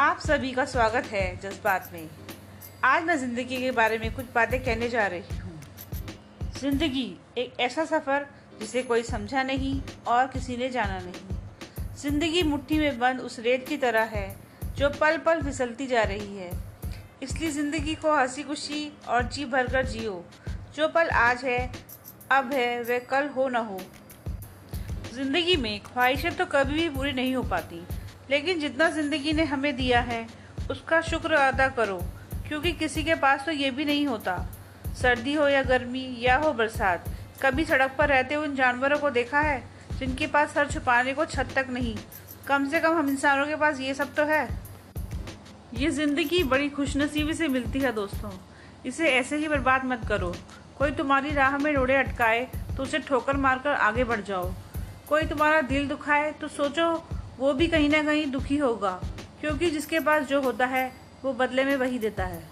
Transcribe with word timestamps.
आप 0.00 0.18
सभी 0.18 0.50
का 0.52 0.64
स्वागत 0.64 1.06
है 1.06 1.24
जज्बात 1.40 1.90
में। 1.92 2.08
आज 2.84 3.02
मैं 3.04 3.16
ज़िंदगी 3.18 3.56
के 3.56 3.70
बारे 3.70 3.98
में 3.98 4.14
कुछ 4.14 4.26
बातें 4.34 4.58
कहने 4.64 4.88
जा 4.88 5.06
रही 5.06 5.38
हूँ। 5.38 6.52
ज़िंदगी 6.60 7.04
एक 7.38 7.60
ऐसा 7.60 7.84
सफ़र 7.84 8.26
जिसे 8.60 8.82
कोई 8.82 9.02
समझा 9.02 9.42
नहीं 9.42 9.80
और 10.08 10.26
किसी 10.26 10.56
ने 10.56 10.68
जाना 10.70 10.98
नहीं। 10.98 11.92
ज़िंदगी 12.02 12.42
मुट्ठी 12.42 12.78
में 12.78 12.98
बंद 12.98 13.20
उस 13.20 13.38
रेत 13.40 13.68
की 13.68 13.76
तरह 13.76 14.08
है 14.14 14.24
जो 14.78 14.90
पल 14.90 15.18
पल 15.18 15.42
फिसलती 15.42 15.86
जा 15.86 16.02
रही 16.04 16.36
है। 16.36 16.50
इसलिए 17.22 17.50
ज़िंदगी 17.50 17.94
को 17.94 18.16
हँसी 18.16 18.42
खुशी 18.42 18.92
और 19.08 19.28
जी 19.28 19.44
भर 19.44 19.72
कर 19.72 19.86
जियो। 19.86 20.24
जो 20.76 20.88
पल 20.88 21.08
आज 21.08 21.44
है, 21.44 21.72
अब 22.32 22.52
है, 22.52 22.82
वह 22.82 22.98
कल 23.10 23.28
हो 23.28 23.48
न 23.48 23.66
हो। 23.68 23.80
ज़िंदगी 25.14 25.56
में 25.56 25.80
ख्वाहिशें 25.84 26.34
तो 26.36 26.46
कभी 26.48 26.74
भी 26.74 26.88
पूरी 26.88 27.12
नहीं 27.12 27.34
हो 27.36 27.42
पाती। 27.44 27.86
लेकिन 28.30 28.60
जितना 28.60 28.88
ज़िंदगी 28.90 29.32
ने 29.32 29.44
हमें 29.44 29.74
दिया 29.76 30.00
है, 30.00 30.26
उसका 30.70 31.00
शुक्र 31.00 31.34
अदा 31.34 31.68
करो, 31.70 32.00
क्योंकि 32.48 32.72
किसी 32.72 33.04
के 33.04 33.14
पास 33.16 33.44
तो 33.46 33.52
ये 33.52 33.70
भी 33.70 33.84
नहीं 33.84 34.06
होता। 34.06 34.36
सर्दी 35.00 35.34
हो 35.34 35.48
या 35.48 35.62
गर्मी, 35.62 36.04
या 36.20 36.36
हो 36.36 36.52
बरसात, 36.52 37.04
कभी 37.42 37.64
सड़क 37.64 37.94
पर 37.98 38.08
रहते 38.08 38.36
उन 38.36 38.54
जानवरों 38.56 38.98
को 38.98 39.10
देखा 39.10 39.40
है, 39.40 39.62
जिनके 39.98 40.26
पास 40.26 40.54
सर 40.54 40.70
छुपाने 40.70 41.14
को 41.14 41.24
छत 41.26 41.52
तक 41.56 41.66
नहीं। 41.70 41.96
कम 42.48 42.68
से 42.68 42.80
कम 42.80 42.98
हम 42.98 43.08
इंसानों 43.08 43.46
के 43.46 43.56
पास 43.56 43.80
ये 43.80 43.94
सब 43.94 44.14
तो 44.14 44.24
है। 44.24 44.48
ये 45.74 45.90
ज़िंदगी 45.90 46.42
बड़ी 46.44 46.68
खुशनसीबी 46.70 47.34
से 47.34 47.48
मिलती 47.48 47.78
है 47.78 47.92
दोस्तों। 47.92 48.30
इसे 48.86 49.10
ऐसे 49.10 49.36
ही 49.36 49.48
बर्बाद 49.48 49.84
मत 49.84 50.04
करो। 50.08 50.34
कोई 50.78 50.90
तुम्हारी 50.92 51.30
राह 51.30 51.56
में 51.58 51.72
रोड़े 51.72 51.96
अटकाए 51.96 52.46
तो 52.76 52.82
उसे 52.82 52.98
ठोकर 52.98 53.36
मारकर 53.36 53.70
आगे 53.70 54.04
बढ़ 54.04 54.20
जाओ। 54.22 54.52
कोई 55.08 55.26
तुम्हारा 55.26 55.60
दिल 55.62 55.88
दुखाए 55.88 56.30
तो 56.32 56.48
सोचो 56.48 56.92
वो 57.40 57.52
भी 57.54 57.66
कहीं 57.68 57.88
ना 57.88 58.02
कहीं 58.02 58.26
दुखी 58.30 58.56
होगा, 58.58 58.90
क्योंकि 59.40 59.70
जिसके 59.70 60.00
पास 60.00 60.26
जो 60.26 60.40
होता 60.42 60.66
है, 60.66 60.90
वो 61.24 61.32
बदले 61.34 61.64
में 61.64 61.76
वही 61.76 61.98
देता 61.98 62.24
है। 62.24 62.42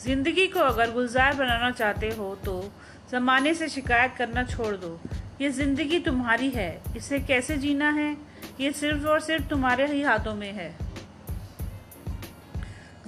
ज़िंदगी 0.00 0.46
को 0.46 0.60
अगर 0.60 0.90
गुलजार 0.92 1.34
बनाना 1.34 1.70
चाहते 1.70 2.08
हो 2.10 2.34
तो 2.44 2.62
ज़माने 3.10 3.52
से 3.54 3.68
शिकायत 3.68 4.14
करना 4.18 4.42
छोड़ 4.44 4.74
दो। 4.76 4.98
ये 5.40 5.50
ज़िंदगी 5.50 5.98
तुम्हारी 6.00 6.50
है, 6.50 6.82
इसे 6.96 7.18
कैसे 7.20 7.56
जीना 7.56 7.90
है? 7.90 8.16
ये 8.60 8.72
सिर्फ़ 8.72 9.06
और 9.06 9.20
सिर्फ़ 9.20 9.48
तुम्हारे 9.48 9.86
ही 9.86 10.02
हाथों 10.02 10.34
में 10.34 10.52
है। 10.52 10.74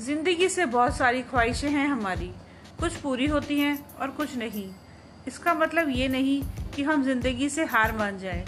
ज़िंदगी 0.00 0.48
से 0.48 0.66
बहुत 0.66 0.96
सारी 0.96 1.22
ख्वाहिशें 1.22 1.70
हैं 1.70 1.86
हमारी। 1.88 2.30
कुछ 2.80 2.96
पूरी 2.96 3.26
होती 3.26 3.58
हैं 3.60 3.78
और 3.96 4.10
कुछ 4.10 4.36
नहीं। 4.36 4.68
इसका 5.28 5.54
मतलब 5.54 5.88
ये 5.88 6.08
नहीं 6.08 6.42
कि 6.74 6.82
हम 6.82 7.04
ज़िंदगी 7.04 7.48
से 7.48 7.64
हार 7.64 7.96
मान 7.96 8.18
जाएँ। 8.18 8.44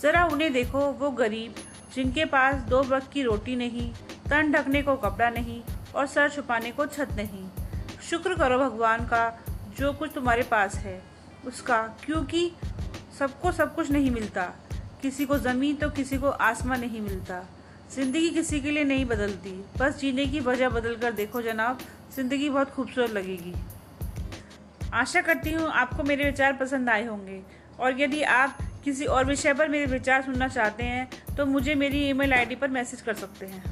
ज़रा 0.00 0.24
उन्हें 0.26 0.52
देखो, 0.52 0.80
वो 0.80 1.10
गरीब 1.12 1.54
जिनके 1.94 2.24
पास 2.24 2.62
दो 2.62 2.82
वक्त 2.84 3.10
की 3.12 3.22
रोटी 3.22 3.56
नहीं, 3.56 3.90
तन 4.30 4.52
ढकने 4.52 4.82
को 4.82 4.96
कपड़ा 4.96 5.30
नहीं 5.30 5.62
और 5.94 6.06
सर 6.06 6.30
छुपाने 6.30 6.70
को 6.70 6.86
छत 6.86 7.08
नहीं। 7.16 7.48
शुक्र 8.10 8.34
करो 8.34 8.58
भगवान 8.58 9.04
का 9.06 9.28
जो 9.78 9.92
कुछ 9.92 10.10
तुम्हारे 10.14 10.42
पास 10.42 10.74
है। 10.74 11.00
उसका, 11.46 11.82
क्योंकि 12.04 12.50
सबको 13.18 13.52
सब 13.52 13.74
कुछ 13.74 13.90
नहीं 13.90 14.10
मिलता। 14.10 14.42
किसी 15.02 15.26
को 15.26 15.38
ज़मीन 15.38 15.76
तो 15.76 15.90
किसी 15.90 16.18
को 16.18 16.28
आसमान 16.28 16.80
नहीं 16.80 17.00
मिलता। 17.00 17.42
ज़िंदगी 17.94 18.30
किसी 18.30 18.60
के 18.60 18.70
लिए 18.70 18.84
नहीं 18.84 19.04
बदलती। 19.06 19.50
बस 19.78 19.98
जीने 19.98 20.26
की 20.26 20.40
वजह 20.40 20.68
बदल 20.68 20.96
कर 20.96 21.12
देखो 21.12 21.42
जनाब, 21.42 21.78
ज़िंदगी 22.16 22.48
बहुत 22.48 22.70
खूबसूरत 22.70 23.10
लगेगी। 23.10 23.54
आशा 24.94 25.20
करती 25.20 25.52
हूँ 25.52 25.68
आपको 25.70 26.02
मेरे 26.02 26.24
विचार 26.24 26.52
पसंद 26.52 26.90
आए 26.90 27.06
होंगे। 27.06 27.40
और 27.80 28.00
यदि 28.00 28.22
आप 28.22 28.58
किसी 28.88 29.04
और 29.06 29.24
विषय 29.24 29.52
पर 29.54 29.68
मेरे 29.68 29.86
विचार 29.86 30.22
सुनना 30.22 30.48
चाहते 30.48 30.84
हैं 30.84 31.36
तो 31.36 31.46
मुझे 31.46 31.74
मेरी 31.74 31.98
ईमेल 32.08 32.32
आईडी 32.32 32.54
पर 32.54 32.68
मैसेज 32.70 33.00
कर 33.00 33.14
सकते 33.14 33.46
हैं। 33.46 33.62